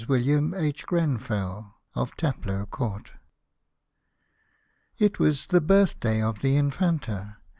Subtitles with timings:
[0.07, 0.87] WILLIAM H.
[0.87, 3.11] GRENFELL, OF T A PLOW COURT.
[4.97, 7.37] T was the birthday of the Infanta.